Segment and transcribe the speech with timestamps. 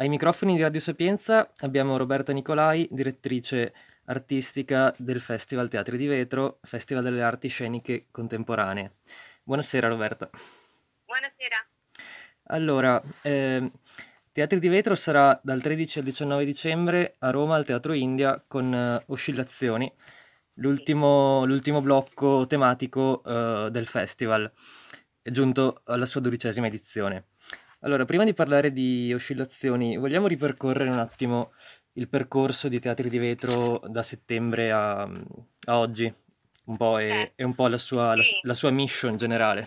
[0.00, 3.74] Ai microfoni di Radio Sapienza abbiamo Roberta Nicolai, direttrice
[4.06, 8.94] artistica del Festival Teatri di Vetro, Festival delle Arti Sceniche Contemporanee.
[9.42, 10.30] Buonasera Roberta.
[11.04, 11.68] Buonasera.
[12.44, 13.70] Allora, eh,
[14.32, 18.72] Teatri di Vetro sarà dal 13 al 19 dicembre a Roma al Teatro India con
[18.72, 19.92] uh, Oscillazioni,
[20.54, 24.50] l'ultimo, l'ultimo blocco tematico uh, del festival,
[25.20, 27.26] giunto alla sua dodicesima edizione.
[27.82, 31.54] Allora, prima di parlare di oscillazioni, vogliamo ripercorrere un attimo
[31.94, 36.12] il percorso di Teatri di Vetro da settembre a, a oggi,
[36.66, 39.66] un po' e, Eh, e un po' la sua, la, sì, la sua mission generale.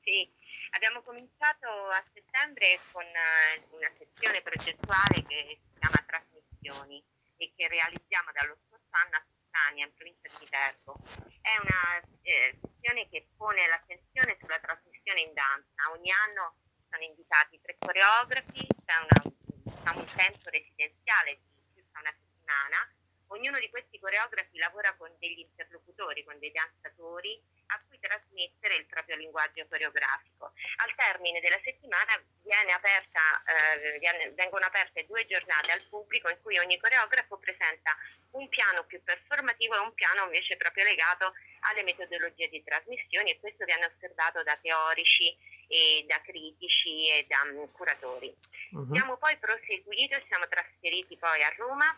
[0.00, 0.24] sì.
[0.70, 7.02] Abbiamo cominciato a settembre con eh, una sezione progettuale che si chiama Trasmissioni
[7.36, 10.96] e che realizziamo dallo scorso anno a Tuttania, in provincia di Viterbo.
[11.42, 11.82] È una
[12.22, 15.90] eh, sezione che pone l'attenzione sulla trasmissione in danza.
[15.92, 16.54] Ogni anno
[16.90, 22.97] sono invitati tre coreografi, c'è una, diciamo, un tempo residenziale di circa una settimana.
[23.28, 28.86] Ognuno di questi coreografi lavora con degli interlocutori, con dei danzatori a cui trasmettere il
[28.86, 30.52] proprio linguaggio coreografico.
[30.76, 36.56] Al termine della settimana viene aperta, eh, vengono aperte due giornate al pubblico in cui
[36.58, 37.94] ogni coreografo presenta
[38.32, 41.34] un piano più performativo e un piano invece proprio legato
[41.68, 45.36] alle metodologie di trasmissione e questo viene osservato da teorici
[45.68, 48.34] e da critici e da mm, curatori.
[48.70, 48.94] Mhm.
[48.94, 51.94] Siamo poi proseguiti, siamo trasferiti poi a Roma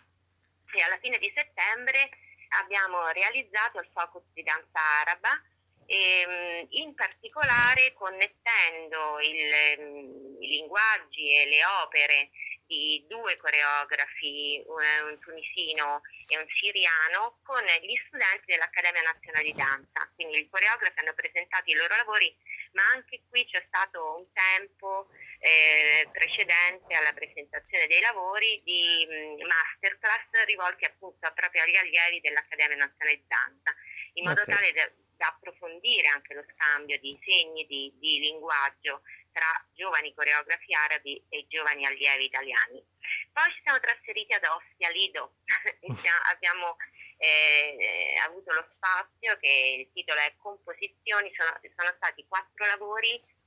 [0.79, 2.11] e alla fine di settembre
[2.51, 5.41] abbiamo realizzato il focus di danza araba
[5.87, 12.31] e, mm, in particolare connettendo il, mm, i linguaggi e le opere
[12.71, 20.09] di due coreografi, un tunisino e un siriano, con gli studenti dell'Accademia Nazionale di Danza.
[20.15, 22.33] Quindi i coreografi hanno presentato i loro lavori,
[22.75, 25.09] ma anche qui c'è stato un tempo
[25.41, 32.77] eh, precedente alla presentazione dei lavori di mh, masterclass rivolti appunto proprio agli allievi dell'Accademia
[32.77, 33.75] Nazionale di Danza,
[34.15, 34.51] in modo Ok.
[34.51, 39.03] tale da, da approfondire anche lo scambio di segni di, di linguaggio
[39.33, 42.85] tra giovani coreografi arabi e giovani allievi italiani.
[43.33, 45.37] Poi ci siamo trasferiti ad Ostia, Lido,
[46.33, 46.77] abbiamo
[47.17, 53.39] eh, avuto lo spazio che il titolo è Composizioni, sono, sono stati quattro lavori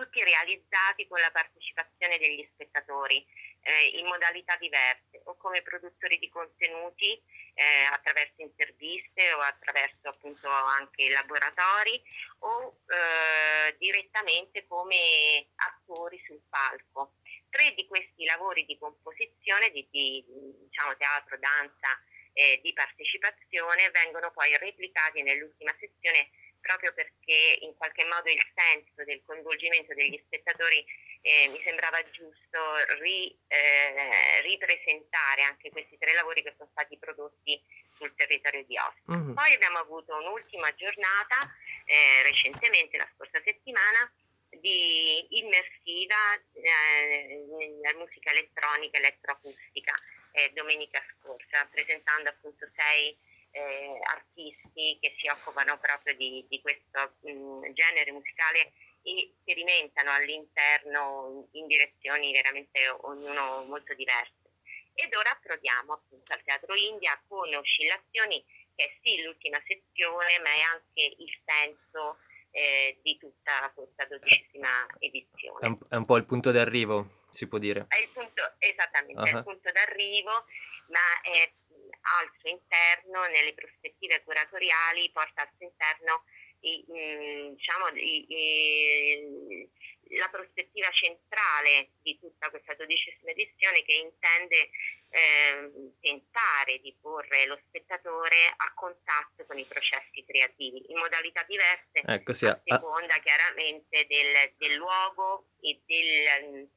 [0.00, 3.22] tutti realizzati con la partecipazione degli spettatori
[3.60, 7.20] eh, in modalità diverse o come produttori di contenuti
[7.52, 12.02] eh, attraverso interviste o attraverso appunto anche laboratori
[12.38, 17.16] o eh, direttamente come attori sul palco.
[17.50, 20.24] Tre di questi lavori di composizione, di, di,
[20.64, 21.88] diciamo, teatro, danza
[22.32, 29.04] eh, di partecipazione vengono poi replicati nell'ultima sezione proprio perché in qualche modo il senso
[29.04, 30.84] del coinvolgimento degli spettatori
[31.22, 32.58] eh, mi sembrava giusto
[33.00, 37.60] ri- eh, ripresentare anche questi tre lavori che sono stati prodotti
[37.96, 39.16] sul territorio di Ostia.
[39.16, 39.34] Mhm.
[39.34, 41.38] Poi abbiamo avuto un'ultima giornata
[41.84, 44.10] eh, recentemente, la scorsa settimana,
[44.50, 49.94] di immersiva eh, nella musica elettronica, elettroacustica,
[50.32, 53.16] eh, domenica scorsa, presentando appunto sei
[53.52, 58.72] eh, artisti che si occupano proprio di, di questo mh, genere musicale
[59.02, 64.38] e sperimentano all'interno in direzioni veramente ognuno molto diverse.
[64.94, 68.44] Ed ora approdiamo appunto al Teatro India con oscillazioni
[68.74, 72.18] che è sì l'ultima sezione, ma è anche il senso
[72.52, 75.66] eh, di tutta questa dodicesima È edizione.
[75.68, 77.86] un, è un po' il punto d'arrivo, si può dire.
[77.88, 79.38] È il punto, esattamente, è Ah.
[79.38, 80.30] il punto d'arrivo,
[80.88, 81.50] ma è
[82.02, 86.24] al suo interno, nelle prospettive curatoriali, porta al suo interno
[86.62, 89.70] i- mh, diciamo, i- i-
[90.18, 94.70] la prospettiva centrale di tutta questa dodicesima edizione che intende
[95.12, 102.00] ehm, tentare di porre lo spettatore a contatto con i processi creativi in modalità diverse
[102.04, 106.70] Ecco, sì, a seconda chiaramente del, del luogo e del,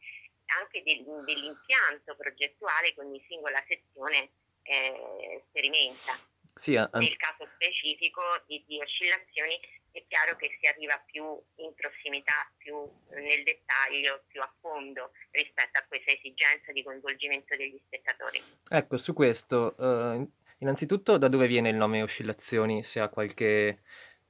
[0.48, 4.32] anche del- dell'impianto progettuale che ogni singola sezione
[4.64, 6.14] eh, sperimenta.
[6.54, 9.60] sì, a- Nel caso specifico di, di oscillazioni
[9.92, 11.24] è chiaro che si arriva più
[11.58, 12.76] in prossimità, più
[13.12, 18.42] nel dettaglio, più a fondo rispetto a questa esigenza di coinvolgimento degli spettatori.
[18.70, 20.28] ecco, su questo, eh,
[20.60, 23.84] innanzitutto da dove viene il nome oscillazioni, se ha qualche,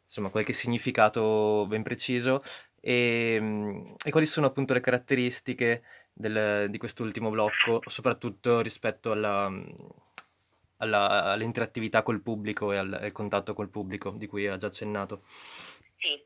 [0.04, 2.44] insomma, qualche significato ben preciso
[2.82, 9.48] e, mm, e quali sono appunto le caratteristiche del- di quest'ultimo blocco, soprattutto rispetto alla,
[9.50, 9.64] mm,
[10.84, 15.24] alla- all'interattività col pubblico e al, al contatto col pubblico di cui ha già accennato.
[15.98, 16.22] Sì,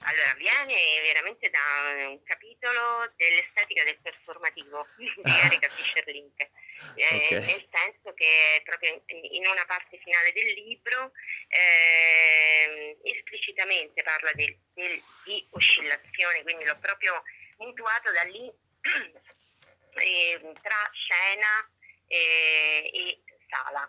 [0.00, 5.08] allora viene veramente da un capitolo dell'estetica del performativo di
[5.44, 7.30] Erika Fischer-Link, eh, okay.
[7.30, 11.12] nel senso che proprio in una parte finale del libro
[11.46, 17.22] eh, esplicitamente parla del, del, di oscillazione, quindi l'ho proprio
[17.58, 18.50] mutuato da lì
[20.02, 21.70] eh, tra scena
[22.08, 23.22] e
[23.52, 23.84] sala,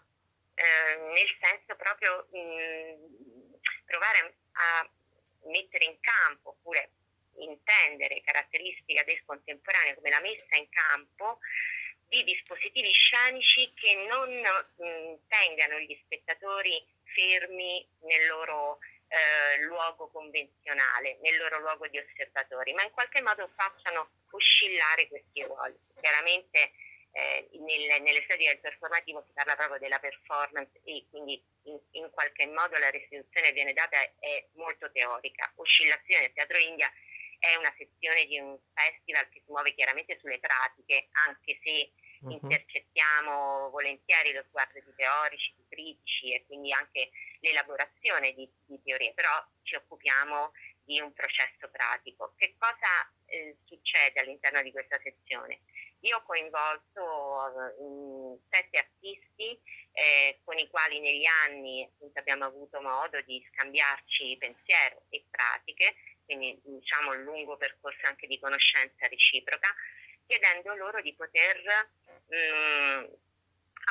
[0.55, 3.53] eh, nel senso proprio mh, mm,
[3.85, 4.89] provare a
[5.45, 6.91] mettere in campo oppure
[7.37, 11.39] intendere caratteristica del contemporaneo come la messa in campo
[12.07, 20.09] di dispositivi scenici che non mh, mm, tengano gli spettatori fermi nel loro eh, luogo
[20.09, 25.77] convenzionale, nel loro luogo di osservatori, ma in qualche modo facciano oscillare questi ruoli.
[25.99, 26.71] Chiaramente
[27.13, 32.45] eh, nel, nell'estetica del performativo si parla proprio della performance e quindi in, in qualche
[32.47, 35.51] modo la restituzione che viene data è, è molto teorica.
[35.55, 36.91] Oscillazione del Teatro India
[37.39, 42.31] è una sezione di un festival che si muove chiaramente sulle pratiche, anche se uh-huh.
[42.31, 47.11] intercettiamo volentieri lo sguardo di teorici, di critici e quindi anche
[47.41, 50.53] l'elaborazione di, di teorie, però ci occupiamo
[50.85, 52.33] di un processo pratico.
[52.37, 55.59] Che cosa eh, succede all'interno di questa sezione?
[56.03, 59.57] Io ho coinvolto uh, sette artisti
[59.93, 65.95] eh, con i quali negli anni abbiamo avuto modo di scambiarci pensiero e pratiche,
[66.25, 69.73] quindi diciamo un lungo percorso anche di conoscenza reciproca,
[70.25, 71.61] chiedendo loro di poter
[72.27, 73.05] mh, mm,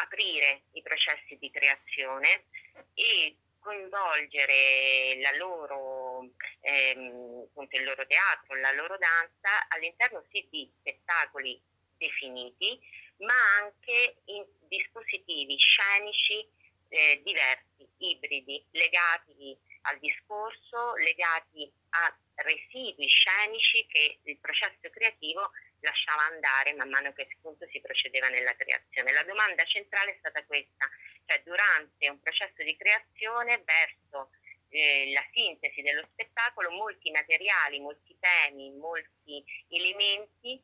[0.03, 2.45] aprire i processi di creazione
[2.93, 6.29] e coinvolgere la loro,
[6.61, 11.71] ehm, il loro teatro, la loro danza all'interno sì di spettacoli
[12.03, 12.79] definiti,
[13.19, 16.45] ma anche in dispositivi scenici
[16.89, 25.51] eh, diversi, ibridi, legati al discorso, legati a residui scenici che il processo creativo
[25.81, 29.13] lasciava andare man mano che appunto si procedeva nella creazione.
[29.13, 30.89] La domanda centrale è stata questa,
[31.27, 34.31] cioè durante un processo di creazione verso
[34.69, 40.61] eh, la sintesi dello spettacolo molti materiali, molti temi, molti elementi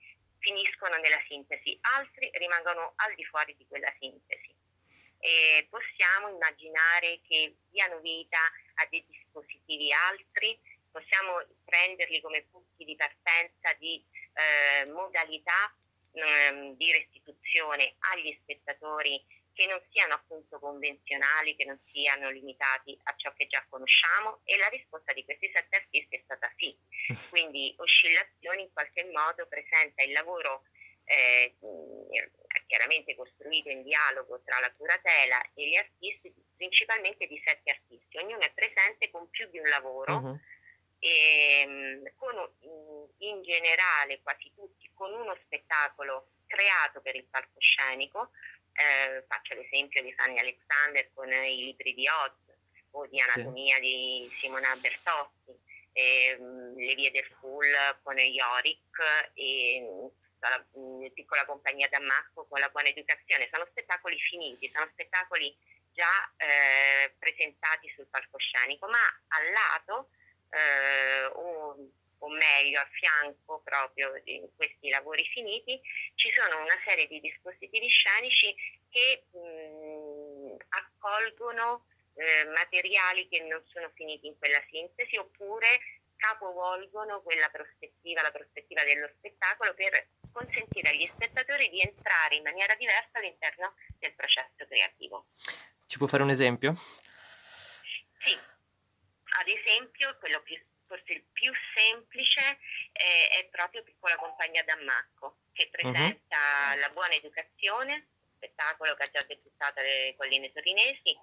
[0.49, 4.57] finiscono nella sintesi, altri rimangono al di fuori di quella sintesi.
[5.21, 8.39] E possiamo immaginare che diano vita
[8.75, 10.59] a dei dispositivi altri,
[10.91, 14.03] possiamo prenderli come punti di partenza di
[14.33, 15.75] eh, modalità
[16.13, 19.23] eh, di restituzione agli spettatori
[19.53, 24.57] che non siano appunto convenzionali, che non siano limitati a ciò che già conosciamo e
[24.57, 26.75] la risposta di questi sette artisti è stata sì.
[27.31, 30.65] Quindi oscillazioni in qualche modo presenta il lavoro
[31.05, 31.57] eh,
[32.67, 38.19] chiaramente costruito in dialogo tra la curatela e gli artisti, principalmente di sette artisti.
[38.19, 40.15] Ognuno è presente con più di un lavoro.
[40.15, 40.41] Uh-huh.
[41.01, 42.35] E, con,
[43.19, 48.31] in generale quasi tutti con uno spettacolo creato per il palcoscenico
[48.73, 52.57] eh, faccio l'esempio di Fanny Alexander con i libri di Oz
[52.93, 53.81] o di Anatomia sì.
[53.81, 55.53] di Simona Bertotti,
[55.99, 57.73] ehm, Le vie del Full
[58.03, 60.11] con Yorick e
[60.41, 63.49] la, la piccola compagnia Damasco con la buona educazione.
[63.51, 65.55] Sono spettacoli finiti, sono spettacoli
[65.93, 70.11] già eh, presentati sul palcoscenico, ma al lato
[70.51, 71.91] eh, o
[72.21, 75.81] o meglio a fianco proprio di questi lavori finiti,
[76.15, 78.55] ci sono una serie di dispositivi scenici
[78.91, 81.87] che mh, accolgono
[82.19, 88.83] eh, materiali che non sono finiti in quella sintesi oppure capovolgono quella prospettiva, la prospettiva
[88.83, 95.27] dello spettacolo per consentire agli spettatori di entrare in maniera diversa all'interno del processo creativo.
[95.87, 96.75] Ci può fare un esempio?
[98.19, 98.37] Sì,
[99.39, 100.59] ad esempio quello più
[100.89, 102.41] forse il più semplice
[102.93, 105.71] eh, è proprio Piccola Compagnia d'Ammacco, che mhm.
[105.71, 106.39] presenta
[106.73, 106.81] uh-huh.
[106.81, 111.15] la buona educazione, spettacolo che ha già debuttato alle colline torinesi,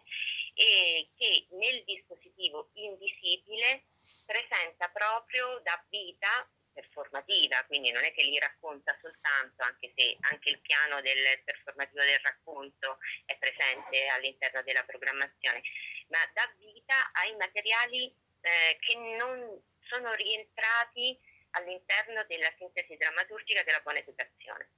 [0.56, 3.84] e che nel dispositivo invisibile
[4.26, 10.50] presenta proprio da vita performativa, quindi non è che li racconta soltanto, anche se anche
[10.50, 15.62] il piano del performativo del racconto è presente all'interno della programmazione,
[16.08, 21.18] ma dà vita ai materiali eh, che non sono rientrati
[21.52, 24.70] all'interno della sintesi drammaturgica della buona educazione.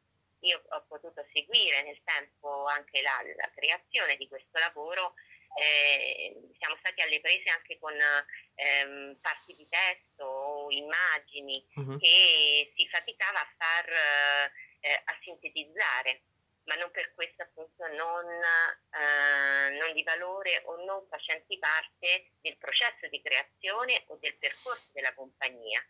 [0.42, 5.16] Io ho potuto seguire nel tempo anche la, la creazione di questo lavoro,
[5.58, 7.94] eh, siamo stati alle prese anche con
[8.56, 11.98] ehm, parti di testo o immagini uh-huh.
[11.98, 13.90] che si faticava a far
[14.80, 16.22] eh, a sintetizzare
[16.68, 22.58] ma non per questo appunto non, eh, non di valore o non facenti parte del
[22.58, 25.84] processo di creazione o del percorso della compagnia.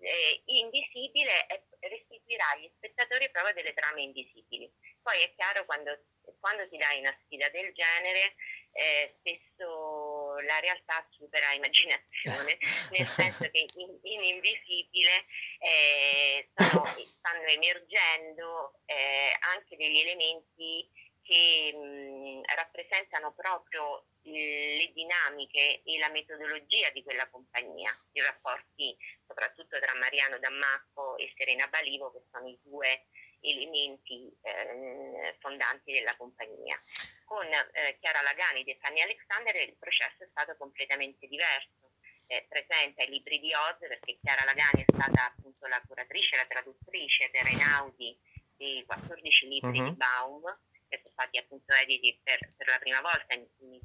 [0.00, 4.70] Eh, invisibile è, restituirà agli spettatori proprio delle trame invisibili.
[5.00, 5.96] Poi è chiaro quando,
[6.40, 8.34] quando ti dai una sfida del genere,
[8.74, 12.58] eh, spesso la realtà supera immaginazione,
[12.90, 15.24] nel senso che in, in invisibile
[15.60, 20.90] eh, stanno, stanno, emergendo eh, anche degli elementi
[21.22, 29.78] che mh, rappresentano proprio le dinamiche e la metodologia di quella compagnia, i rapporti soprattutto
[29.78, 33.06] tra Mariano Dammacco e Serena Balivo che sono i due
[33.40, 36.80] elementi eh, fondanti della compagnia.
[37.24, 41.92] Con eh, Chiara Lagani e Fanny Alexander il processo è stato completamente diverso.
[42.26, 46.46] Eh, presenta i libri di Oz perché Chiara Lagani è stata appunto la curatrice, la
[46.46, 48.16] traduttrice per Einaudi
[48.56, 49.90] dei 14 libri uh-huh.
[49.90, 53.80] di Baum che sono stati appunto editi per, per la prima volta in, in,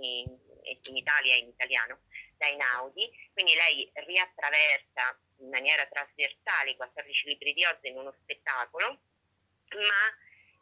[0.00, 2.00] in, in Italia in italiano
[2.36, 8.12] da Einaudi, quindi lei riattraversa in maniera trasversale i 14 libri di Oz in uno
[8.22, 9.00] spettacolo,
[9.70, 10.02] ma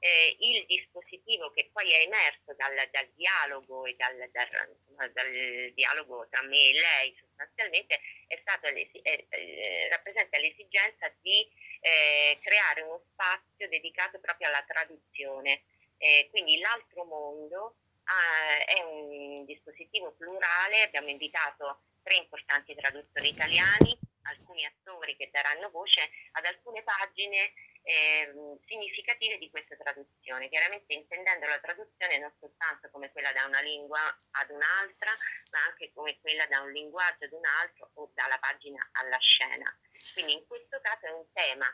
[0.01, 6.27] eh, il dispositivo che poi è emerso dal, dal dialogo e dal, dal, dal, dialogo
[6.31, 8.01] tra me e lei sostanzialmente
[8.41, 11.47] stato eh, rappresenta l'esigenza di
[11.81, 15.63] eh, creare uno spazio dedicato proprio alla traduzione.
[15.99, 17.75] Eh, quindi l'altro mondo
[18.05, 25.71] ah, è un dispositivo plurale, abbiamo invitato tre importanti traduttori italiani, alcuni attori che daranno
[25.71, 28.33] voce ad alcune pagine eh,
[28.67, 34.01] significative di questa traduzione, chiaramente intendendo la traduzione non soltanto come quella da una lingua
[34.33, 35.11] ad un'altra,
[35.53, 39.79] ma anche come quella da un linguaggio ad un altro o dalla pagina alla scena.
[40.13, 41.67] Quindi in questo caso è un tema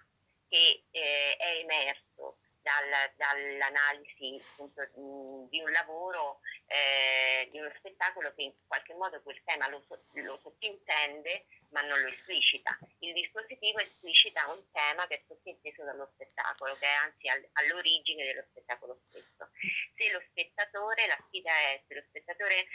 [0.49, 4.81] che eh, è emerso dal, dall'analisi appunto,
[5.51, 10.39] di un lavoro, eh, di uno spettacolo che in qualche modo quel tema lo, lo
[10.43, 12.77] sottintende ma non lo esplicita.
[13.01, 18.25] Il dispositivo esplicita un tema che è sottinteso dallo spettacolo, che è anzi all, all'origine
[18.25, 19.51] dello spettacolo stesso.
[19.95, 22.67] Se lo spettatore, la sfida è se lo spettatore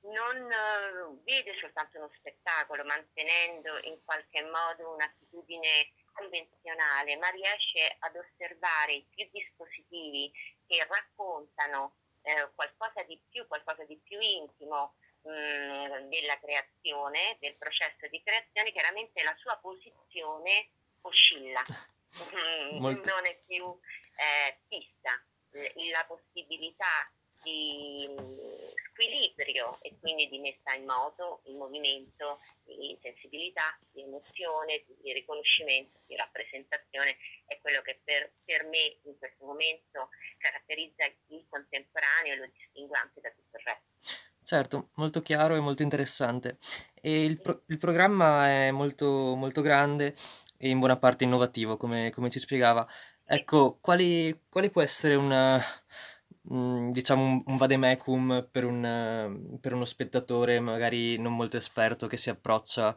[0.00, 8.16] non uh, vede soltanto uno spettacolo mantenendo in qualche modo un'attitudine convenzionale, ma riesce ad
[8.16, 10.32] osservare più dispositivi
[10.66, 17.54] che raccontano eh, qualcosa di più, qualcosa di più intimo mh, mm, della creazione, del
[17.56, 20.70] processo di creazione, chiaramente la sua posizione
[21.02, 21.62] oscilla,
[22.34, 23.10] mm, Molto.
[23.10, 23.64] non è più
[24.16, 25.22] eh, fissa.
[25.90, 27.10] La possibilità
[27.42, 27.87] di
[29.58, 35.98] squilibrio e quindi di messa in moto, in movimento, di sensibilità, di emozione, di riconoscimento,
[36.06, 42.36] di rappresentazione è quello che per, per me in questo momento caratterizza il contemporaneo e
[42.36, 44.26] lo distingue anche da tutto il resto.
[44.42, 46.58] Certo, molto chiaro e molto interessante.
[46.94, 50.14] E il, pro- il programma è molto, molto grande
[50.56, 52.88] e in buona parte innovativo, come, come ci spiegava.
[53.24, 55.62] Ecco, quali, quali può essere una,
[56.50, 62.16] Mhmm, diciamo un, un vademecum per, un, per uno spettatore magari non molto esperto che
[62.16, 62.96] si approccia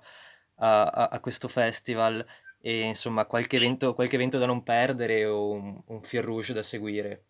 [0.55, 2.25] a, a, a questo festival
[2.61, 6.63] e insomma qualche evento, qualche evento da non perdere o un, un fil rouge da
[6.63, 7.25] seguire.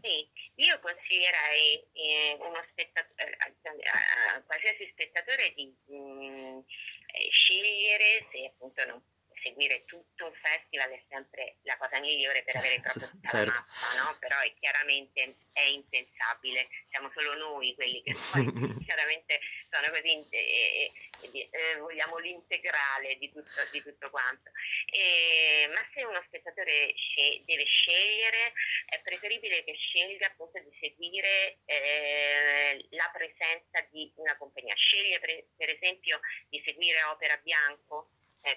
[0.00, 8.26] Sì, io consiglierei eh, uno spettatore, a, a, qualsiasi spettatore di mh, mm, eh, scegliere
[8.30, 9.02] se appunto non
[9.42, 13.52] seguire tutto il festival è sempre la cosa migliore per avere proprio certo.
[13.52, 14.16] la mappa, no?
[14.18, 18.44] però è chiaramente è impensabile, siamo solo noi quelli che poi
[18.84, 24.50] chiaramente sono così, eh, eh, eh, vogliamo l'integrale di tutto, di tutto quanto.
[24.86, 28.52] E, ma se uno spettatore sce- deve scegliere,
[28.86, 34.74] è preferibile che scelga appunto di seguire eh, la presenza di una compagnia.
[34.74, 38.10] Sceglie per, per esempio di seguire Opera Bianco
[38.42, 38.56] eh,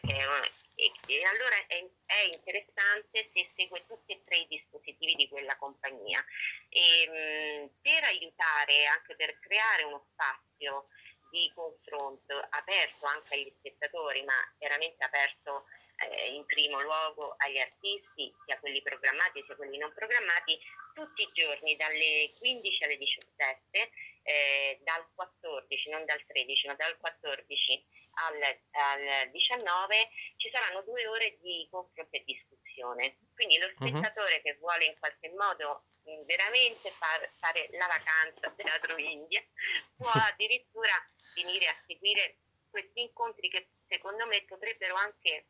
[0.75, 5.55] e, e, allora è, è, interessante se segue tutti e tre i dispositivi di quella
[5.57, 6.23] compagnia.
[6.69, 10.87] E, mh, per aiutare, anche per creare uno spazio
[11.29, 15.65] di confronto aperto anche agli spettatori, ma veramente aperto
[15.97, 20.59] eh, in primo luogo agli artisti, sia quelli programmati sia quelli non programmati,
[20.93, 23.91] tutti i giorni dalle 15 alle 17,
[24.25, 28.41] eh, dal 14, non dal 13, ma dal 14 al,
[28.71, 33.17] al 19 ci saranno due ore di confronto e discussione.
[33.33, 33.75] Quindi lo mhm.
[33.75, 34.41] spettatore uh-huh.
[34.41, 35.85] che vuole in qualche modo
[36.25, 39.43] veramente far, fare la vacanza al Teatro India
[39.97, 40.93] può addirittura
[41.35, 42.37] venire a seguire
[42.69, 45.45] questi incontri che secondo me potrebbero anche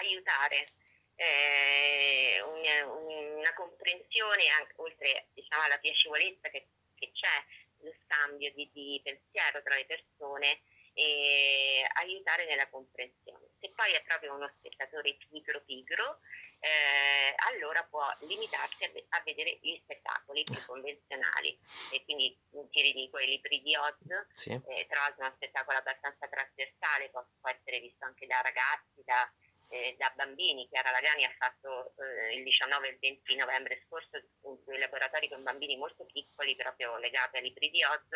[0.00, 0.66] aiutare
[1.14, 7.44] eh, un, una comprensione, anche, oltre diciamo, alla piacevolezza che, che c'è,
[7.80, 10.60] lo scambio di, di pensiero tra le persone,
[10.98, 13.46] e aiutare nella comprensione.
[13.60, 16.18] Se poi è proprio uno spettatore pigro pigro,
[16.58, 21.56] eh, allora può limitarsi a, a, vedere gli spettacoli più convenzionali.
[21.92, 23.94] E quindi ti ridico i libri di Oz,
[24.32, 24.50] sì.
[24.50, 29.00] eh, tra l'altro è uno spettacolo abbastanza trasversale, può, può essere visto anche da ragazzi,
[29.04, 29.30] da,
[29.68, 30.68] eh, da bambini.
[30.68, 34.20] Chiara Lagani ha fatto eh, il 19 e il 20 novembre scorso
[34.64, 38.08] due laboratori con bambini molto piccoli, proprio legati ai libri di Oz,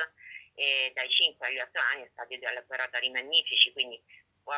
[0.54, 4.02] e dai 5 agli 8 anni è stato due laboratori magnifici, quindi
[4.42, 4.54] può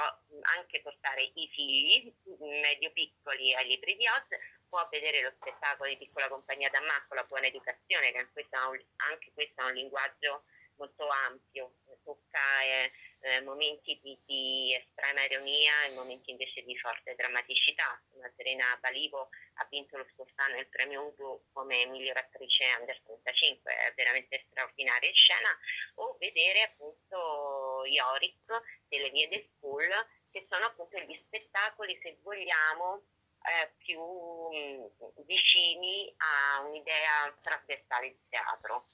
[0.57, 4.29] anche portare i figli medio piccoli ai libri di Oz,
[4.69, 9.61] può vedere lo spettacolo di Piccola Compagnia d'Amma con la buona educazione, che anche questo
[9.61, 10.45] è un linguaggio
[10.77, 17.15] molto ampio, tocca eh, eh, momenti di, di, estrema ironia e momenti invece di forte
[17.15, 18.01] drammaticità.
[18.11, 23.01] Una Serena Balivo ha vinto lo scorso anno il premio Ugo come miglior attrice under
[23.03, 25.49] 35, è veramente straordinaria in scena,
[25.97, 28.45] o vedere appunto Yorick
[28.89, 29.89] delle vie del school,
[30.31, 33.03] che sono appunto gli spettacoli, se vogliamo,
[33.45, 38.87] eh, più mh, vicini a un'idea trasversale di teatro.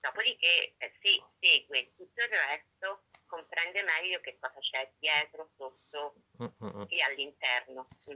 [0.00, 6.86] Dopodiché eh, si segue tutto il resto, comprende meglio che cosa c'è dietro, sotto Mm-mm.
[6.88, 7.88] e all'interno.
[8.10, 8.14] Mm.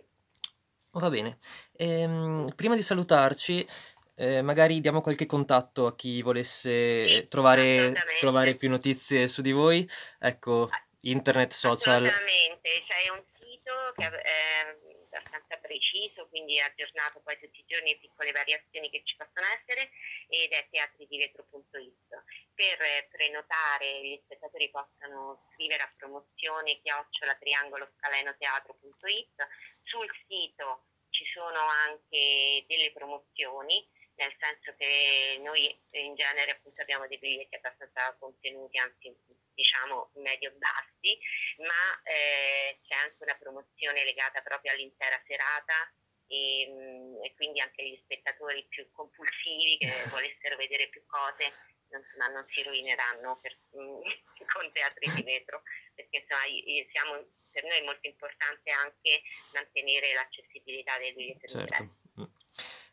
[0.93, 1.39] Va bene.
[1.73, 3.67] Ehm, prima di salutarci,
[4.15, 9.53] eh, magari diamo qualche contatto a chi volesse sì, trovare, trovare, più notizie su di
[9.53, 9.89] voi.
[10.21, 10.69] Ecco,
[11.01, 12.05] internet, social.
[12.05, 14.77] Assolutamente, c'è un sito che è
[15.13, 19.91] abbastanza preciso, quindi aggiornato poi tutti i giorni piccole variazioni che ci possono essere
[20.29, 22.25] ed è teatridivetro.it.
[22.55, 29.49] Per prenotare gli spettatori possono scrivere a promozione chiocciola triangolo scaleno teatro.it.
[29.83, 37.07] Sul sito ci sono anche delle promozioni nel senso che noi in genere appunto abbiamo
[37.07, 39.17] dei biglietti abbastanza contenuti, anzi
[39.55, 41.19] diciamo medio-bassi,
[41.59, 45.93] ma eh, c'è anche una promozione legata proprio all'intera serata
[46.27, 51.53] e, mm, e, quindi anche gli spettatori più compulsivi che volessero vedere più cose
[51.93, 54.01] non, ma non si rovineranno per, mm,
[54.53, 55.63] con teatri di vetro
[55.95, 56.43] perché insomma
[56.91, 62.01] siamo, per noi è molto importante anche mantenere l'accessibilità dei biglietti certo.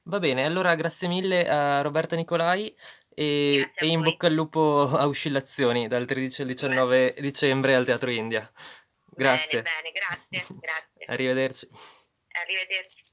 [0.04, 2.76] Va bene, allora grazie mille a Roberta Nicolai
[3.19, 7.13] e, e in bocca al lupo a Oscillazioni dal 13 al 19 bene.
[7.19, 8.49] dicembre al Teatro India.
[9.08, 9.62] Grazie.
[9.62, 11.05] Bene, bene, grazie, grazie.
[11.05, 11.69] Arrivederci.
[12.32, 13.03] Arrivederci.